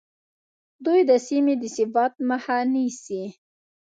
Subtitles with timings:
[0.85, 3.23] دوی د سیمې د ثبات مخه نیسي